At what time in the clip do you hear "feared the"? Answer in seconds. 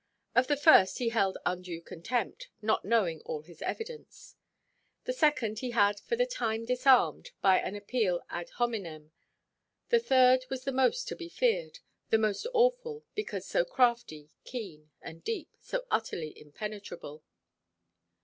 11.29-12.17